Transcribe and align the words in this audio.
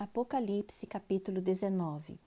Apocalipse 0.00 0.86
capítulo 0.86 1.42
19 1.42 2.18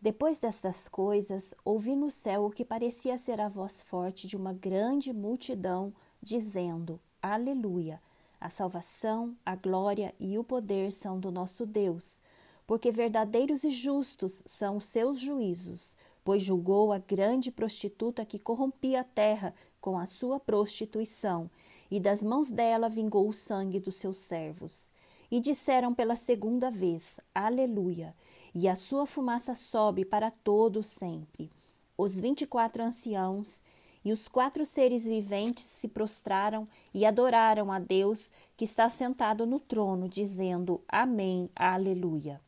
Depois 0.00 0.40
destas 0.40 0.88
coisas, 0.88 1.54
ouvi 1.64 1.94
no 1.94 2.10
céu 2.10 2.46
o 2.46 2.50
que 2.50 2.64
parecia 2.64 3.16
ser 3.16 3.40
a 3.40 3.48
voz 3.48 3.80
forte 3.80 4.26
de 4.26 4.36
uma 4.36 4.52
grande 4.52 5.12
multidão, 5.12 5.94
dizendo: 6.20 6.98
Aleluia! 7.22 8.02
A 8.40 8.48
salvação, 8.50 9.36
a 9.46 9.54
glória 9.54 10.12
e 10.18 10.36
o 10.36 10.42
poder 10.42 10.90
são 10.90 11.20
do 11.20 11.30
nosso 11.30 11.64
Deus, 11.64 12.20
porque 12.66 12.90
verdadeiros 12.90 13.62
e 13.62 13.70
justos 13.70 14.42
são 14.44 14.78
os 14.78 14.86
seus 14.86 15.20
juízos, 15.20 15.94
pois 16.24 16.42
julgou 16.42 16.92
a 16.92 16.98
grande 16.98 17.52
prostituta 17.52 18.24
que 18.24 18.36
corrompia 18.36 19.02
a 19.02 19.04
terra 19.04 19.54
com 19.80 19.96
a 19.96 20.06
sua 20.06 20.40
prostituição, 20.40 21.48
e 21.88 22.00
das 22.00 22.20
mãos 22.20 22.50
dela 22.50 22.88
vingou 22.88 23.28
o 23.28 23.32
sangue 23.32 23.78
dos 23.78 23.94
seus 23.94 24.18
servos 24.18 24.90
e 25.32 25.40
disseram 25.40 25.94
pela 25.94 26.14
segunda 26.14 26.70
vez: 26.70 27.18
Aleluia! 27.34 28.14
E 28.54 28.68
a 28.68 28.76
sua 28.76 29.06
fumaça 29.06 29.54
sobe 29.54 30.04
para 30.04 30.30
todo 30.30 30.82
sempre. 30.82 31.50
Os 31.96 32.20
vinte 32.20 32.42
e 32.42 32.46
quatro 32.46 32.82
anciãos 32.82 33.64
e 34.04 34.12
os 34.12 34.28
quatro 34.28 34.66
seres 34.66 35.06
viventes 35.06 35.64
se 35.64 35.88
prostraram 35.88 36.68
e 36.92 37.06
adoraram 37.06 37.72
a 37.72 37.78
Deus 37.78 38.30
que 38.58 38.66
está 38.66 38.90
sentado 38.90 39.46
no 39.46 39.58
trono, 39.58 40.06
dizendo: 40.06 40.82
Amém, 40.86 41.48
Aleluia. 41.56 42.38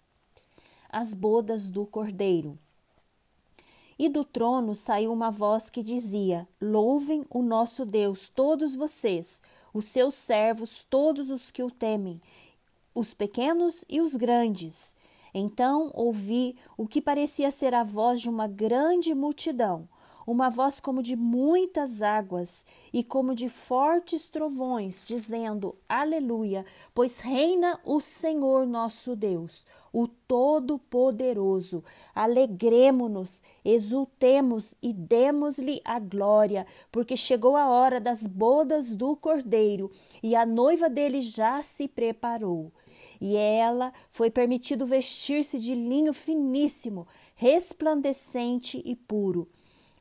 As 0.91 1.15
bodas 1.15 1.71
do 1.71 1.87
Cordeiro. 1.87 2.59
E 3.99 4.11
do 4.11 4.25
trono 4.25 4.75
saiu 4.75 5.11
uma 5.11 5.31
voz 5.31 5.71
que 5.71 5.83
dizia: 5.83 6.47
Louvem 6.61 7.25
o 7.31 7.43
nosso 7.43 7.87
Deus, 7.87 8.29
todos 8.29 8.77
vocês, 8.77 9.41
os 9.73 9.87
seus 9.87 10.15
servos, 10.15 10.85
todos 10.91 11.31
os 11.31 11.51
que 11.51 11.63
o 11.63 11.71
temem, 11.71 12.21
os 12.95 13.13
pequenos 13.13 13.85
e 13.89 14.01
os 14.01 14.15
grandes. 14.15 14.95
Então 15.35 15.91
ouvi 15.95 16.55
o 16.77 16.87
que 16.87 17.01
parecia 17.01 17.51
ser 17.51 17.75
a 17.75 17.83
voz 17.83 18.21
de 18.21 18.29
uma 18.29 18.47
grande 18.47 19.13
multidão, 19.13 19.89
uma 20.25 20.49
voz 20.49 20.79
como 20.79 21.03
de 21.03 21.17
muitas 21.17 22.01
águas 22.01 22.65
e 22.93 23.03
como 23.03 23.35
de 23.35 23.49
fortes 23.49 24.29
trovões, 24.29 25.05
dizendo: 25.05 25.77
Aleluia, 25.89 26.65
pois 26.95 27.19
reina 27.19 27.81
o 27.85 28.01
Senhor 28.01 28.65
nosso 28.65 29.17
Deus, 29.17 29.67
o 29.93 30.07
Todo-Poderoso. 30.07 31.83
Alegremo-nos, 32.15 33.43
exultemos 33.65 34.77
e 34.81 34.93
demos-lhe 34.93 35.81
a 35.85 35.99
glória, 35.99 36.65
porque 36.93 37.17
chegou 37.17 37.57
a 37.57 37.69
hora 37.69 38.01
das 38.01 38.25
bodas 38.25 38.95
do 38.95 39.17
Cordeiro 39.17 39.91
e 40.23 40.37
a 40.37 40.47
noiva 40.47 40.89
dele 40.89 41.21
já 41.21 41.61
se 41.61 41.89
preparou 41.89 42.73
e 43.27 43.37
ela 43.37 43.91
foi 44.11 44.31
permitido 44.31 44.85
vestir-se 44.85 45.59
de 45.59 45.75
linho 45.75 46.13
finíssimo, 46.13 47.09
resplandecente 47.35 48.83
e 48.85 48.95
puro. 48.95 49.49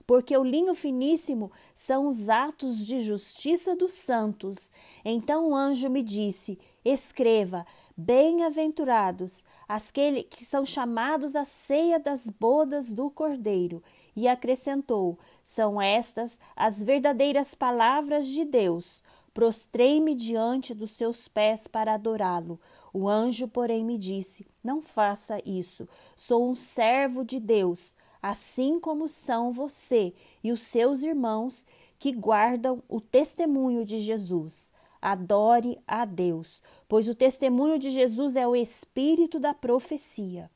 Porque 0.05 0.35
o 0.35 0.43
linho 0.43 0.75
finíssimo 0.75 1.49
são 1.73 2.09
os 2.09 2.27
atos 2.27 2.85
de 2.85 2.99
justiça 2.99 3.77
dos 3.77 3.93
santos. 3.93 4.73
Então 5.05 5.51
o 5.51 5.55
anjo 5.55 5.89
me 5.89 6.03
disse: 6.03 6.59
Escreva: 6.83 7.65
Bem-aventurados 7.95 9.45
aqueles 9.69 10.25
que 10.29 10.43
são 10.43 10.65
chamados 10.65 11.33
à 11.33 11.45
ceia 11.45 11.97
das 11.97 12.29
bodas 12.29 12.93
do 12.93 13.09
Cordeiro. 13.09 13.81
E 14.17 14.27
acrescentou: 14.27 15.17
São 15.41 15.81
estas 15.81 16.37
as 16.57 16.83
verdadeiras 16.83 17.55
palavras 17.55 18.27
de 18.27 18.43
Deus. 18.43 19.01
Prostrei-me 19.33 20.13
diante 20.13 20.73
dos 20.73 20.91
seus 20.91 21.27
pés 21.27 21.67
para 21.67 21.95
adorá-lo. 21.95 22.59
O 22.93 23.09
anjo, 23.09 23.47
porém, 23.47 23.83
me 23.83 23.97
disse: 23.97 24.45
Não 24.63 24.81
faça 24.81 25.41
isso. 25.43 25.87
Sou 26.15 26.47
um 26.47 26.53
servo 26.53 27.25
de 27.25 27.39
Deus, 27.39 27.95
assim 28.21 28.79
como 28.79 29.07
são 29.07 29.51
você 29.51 30.13
e 30.43 30.51
os 30.51 30.61
seus 30.61 31.01
irmãos 31.01 31.65
que 31.97 32.11
guardam 32.11 32.83
o 32.87 33.01
testemunho 33.01 33.83
de 33.83 33.97
Jesus. 33.97 34.71
Adore 35.01 35.79
a 35.87 36.05
Deus, 36.05 36.61
pois 36.87 37.09
o 37.09 37.15
testemunho 37.15 37.79
de 37.79 37.89
Jesus 37.89 38.35
é 38.35 38.47
o 38.47 38.55
espírito 38.55 39.39
da 39.39 39.53
profecia. 39.53 40.49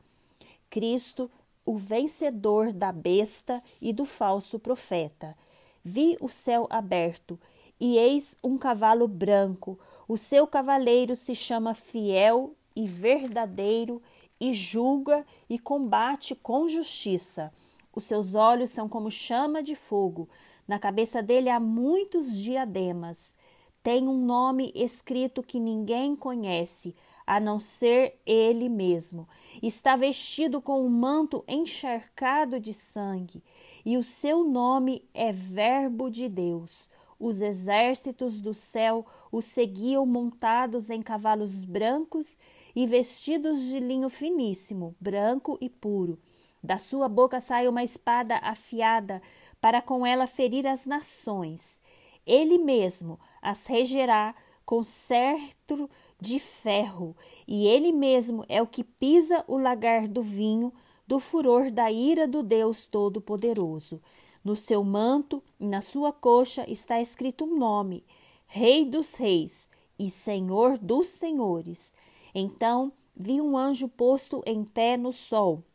Cristo, 0.69 1.31
o 1.65 1.77
vencedor 1.77 2.71
da 2.71 2.91
besta 2.91 3.61
e 3.81 3.91
do 3.91 4.05
falso 4.05 4.59
profeta. 4.59 5.35
Vi 5.83 6.15
o 6.21 6.29
céu 6.29 6.67
aberto 6.69 7.39
e 7.79 7.97
eis 7.97 8.35
um 8.43 8.57
cavalo 8.57 9.07
branco. 9.07 9.79
O 10.07 10.17
seu 10.17 10.47
cavaleiro 10.47 11.15
se 11.15 11.35
chama 11.35 11.73
Fiel 11.73 12.55
e 12.75 12.87
Verdadeiro 12.87 14.01
e 14.39 14.53
julga 14.53 15.25
e 15.49 15.57
combate 15.57 16.35
com 16.35 16.67
justiça. 16.67 17.51
Os 17.93 18.03
seus 18.03 18.35
olhos 18.35 18.69
são 18.69 18.87
como 18.87 19.09
chama 19.09 19.63
de 19.63 19.75
fogo. 19.75 20.29
Na 20.67 20.77
cabeça 20.77 21.23
dele 21.23 21.49
há 21.49 21.59
muitos 21.59 22.35
diademas. 22.37 23.35
Tem 23.81 24.07
um 24.07 24.17
nome 24.17 24.71
escrito 24.75 25.41
que 25.41 25.59
ninguém 25.59 26.15
conhece, 26.15 26.93
a 27.25 27.39
não 27.39 27.59
ser 27.59 28.19
ele 28.25 28.69
mesmo. 28.69 29.27
Está 29.63 29.95
vestido 29.95 30.61
com 30.61 30.85
um 30.85 30.89
manto 30.89 31.43
encharcado 31.47 32.59
de 32.59 32.73
sangue, 32.73 33.41
e 33.85 33.97
o 33.97 34.03
seu 34.03 34.43
nome 34.43 35.03
é 35.13 35.31
Verbo 35.31 36.09
de 36.09 36.27
Deus. 36.27 36.89
Os 37.19 37.41
exércitos 37.41 38.39
do 38.39 38.53
céu 38.53 39.05
o 39.31 39.41
seguiam 39.41 40.05
montados 40.05 40.89
em 40.89 41.01
cavalos 41.01 41.63
brancos 41.63 42.37
e 42.75 42.85
vestidos 42.85 43.61
de 43.63 43.79
linho 43.79 44.09
finíssimo, 44.09 44.95
branco 44.99 45.57
e 45.59 45.69
puro. 45.69 46.19
Da 46.63 46.77
sua 46.77 47.09
boca 47.09 47.39
sai 47.39 47.67
uma 47.67 47.83
espada 47.83 48.37
afiada 48.37 49.21
para 49.59 49.81
com 49.81 50.05
ela 50.05 50.27
ferir 50.27 50.67
as 50.67 50.85
nações. 50.85 51.81
Ele 52.25 52.57
mesmo 52.57 53.19
as 53.41 53.65
regerá 53.65 54.35
com 54.65 54.83
cetro 54.83 55.89
de 56.19 56.39
ferro, 56.39 57.15
e 57.47 57.67
ele 57.67 57.91
mesmo 57.91 58.43
é 58.49 58.61
o 58.61 58.67
que 58.67 58.83
pisa 58.83 59.43
o 59.47 59.57
lagar 59.57 60.07
do 60.07 60.21
vinho 60.21 60.73
do 61.07 61.19
furor 61.19 61.71
da 61.71 61.89
ira 61.89 62.27
do 62.27 62.43
Deus 62.43 62.85
Todo-Poderoso. 62.85 64.01
No 64.47 64.55
seu 64.55 64.81
manto 64.81 65.43
e 65.59 65.67
na 65.67 65.81
sua 65.81 66.13
coxa 66.13 66.63
está 66.71 67.01
escrito 67.01 67.43
um 67.43 67.57
nome: 67.57 68.05
Rei 68.45 68.85
dos 68.85 69.15
Reis 69.15 69.69
e 69.99 70.09
Senhor 70.09 70.77
dos 70.77 71.07
Senhores. 71.07 71.93
Então 72.33 72.93
vi 73.13 73.41
um 73.41 73.57
anjo 73.57 73.89
posto 73.89 74.41
em 74.45 74.63
pé 74.63 74.95
no 74.95 75.11
sol. 75.11 75.65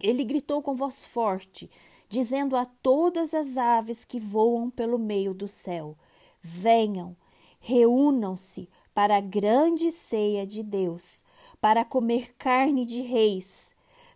Ele 0.00 0.24
gritou 0.24 0.60
com 0.60 0.74
voz 0.74 1.06
forte, 1.06 1.70
dizendo 2.08 2.56
a 2.56 2.64
todas 2.64 3.32
as 3.32 3.56
aves 3.56 4.04
que 4.04 4.18
voam 4.18 4.70
pelo 4.70 4.98
meio 4.98 5.32
do 5.32 5.46
céu: 5.46 5.96
Venham, 6.40 7.16
reúnam-se 7.60 8.68
para 8.92 9.18
a 9.18 9.20
grande 9.20 9.92
ceia 9.92 10.44
de 10.44 10.64
Deus, 10.64 11.22
para 11.60 11.84
comer 11.84 12.34
carne 12.36 12.84
de 12.84 13.02
reis, 13.02 13.72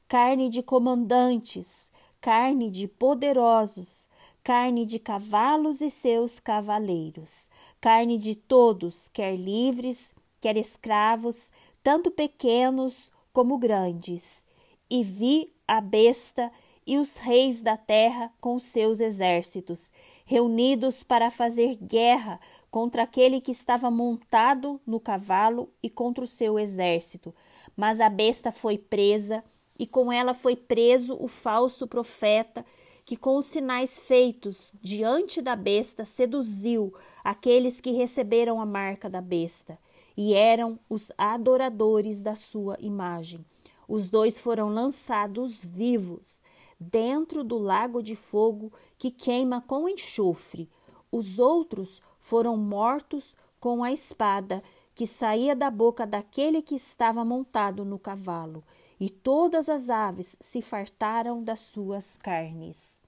carne 0.08 0.48
de 0.48 0.64
comandantes, 0.64 1.92
carne 2.24 2.70
de 2.70 2.88
poderosos, 2.88 4.08
carne 4.42 4.86
de 4.86 4.98
cavalos 4.98 5.82
e 5.82 5.90
seus 5.90 6.40
cavaleiros, 6.40 7.50
carne 7.82 8.16
de 8.16 8.34
todos, 8.34 9.08
quer 9.08 9.36
livres, 9.36 10.14
quer 10.40 10.56
escravos, 10.56 11.52
tanto 11.82 12.10
pequenos 12.10 13.10
como 13.30 13.58
grandes. 13.58 14.42
E 14.88 15.04
vi 15.04 15.52
a 15.68 15.82
besta 15.82 16.50
e 16.86 16.96
os 16.96 17.18
reis 17.18 17.60
da 17.60 17.76
terra 17.76 18.32
com 18.40 18.58
seus 18.58 19.00
exércitos, 19.00 19.92
reunidos 20.24 21.02
para 21.02 21.30
fazer 21.30 21.76
guerra 21.76 22.40
contra 22.70 23.02
aquele 23.02 23.38
que 23.38 23.52
estava 23.52 23.90
montado 23.90 24.80
no 24.86 24.98
cavalo 24.98 25.70
e 25.82 25.90
contra 25.90 26.24
o 26.24 26.26
seu 26.26 26.58
exército. 26.58 27.34
Mas 27.76 28.00
a 28.00 28.08
besta 28.08 28.50
foi 28.50 28.78
presa 28.78 29.44
e 29.78 29.86
com 29.86 30.12
ela 30.12 30.34
foi 30.34 30.56
preso 30.56 31.16
o 31.18 31.28
falso 31.28 31.86
profeta 31.86 32.64
que 33.04 33.16
com 33.16 33.36
os 33.36 33.46
sinais 33.46 33.98
feitos 33.98 34.72
diante 34.80 35.42
da 35.42 35.54
besta 35.54 36.04
seduziu 36.04 36.94
aqueles 37.22 37.80
que 37.80 37.90
receberam 37.90 38.60
a 38.60 38.66
marca 38.66 39.10
da 39.10 39.20
besta 39.20 39.78
e 40.16 40.32
eram 40.32 40.78
os 40.88 41.12
adoradores 41.18 42.22
da 42.22 42.34
sua 42.34 42.76
imagem. 42.80 43.44
Os 43.86 44.08
dois 44.08 44.38
foram 44.38 44.68
lançados 44.68 45.62
vivos 45.62 46.42
dentro 46.80 47.44
do 47.44 47.58
lago 47.58 48.02
de 48.02 48.16
fogo 48.16 48.72
que 48.96 49.10
queima 49.10 49.60
com 49.60 49.88
enxofre. 49.88 50.70
Os 51.12 51.38
outros 51.38 52.00
foram 52.18 52.56
mortos 52.56 53.36
com 53.60 53.84
a 53.84 53.92
espada 53.92 54.62
que 54.94 55.06
saía 55.06 55.54
da 55.54 55.70
boca 55.70 56.06
daquele 56.06 56.62
que 56.62 56.76
estava 56.76 57.24
montado 57.24 57.84
no 57.84 57.98
cavalo 57.98 58.64
e 59.04 59.10
todas 59.10 59.68
as 59.68 59.90
aves 59.90 60.34
se 60.40 60.62
fartaram 60.62 61.44
das 61.44 61.60
suas 61.60 62.16
carnes. 62.16 63.02